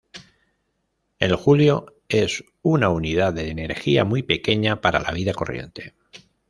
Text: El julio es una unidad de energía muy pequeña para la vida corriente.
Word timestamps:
El 1.19 1.35
julio 1.35 1.95
es 2.09 2.43
una 2.63 2.89
unidad 2.89 3.33
de 3.33 3.51
energía 3.51 4.03
muy 4.03 4.23
pequeña 4.23 4.81
para 4.81 4.99
la 4.99 5.11
vida 5.11 5.31
corriente. 5.35 5.93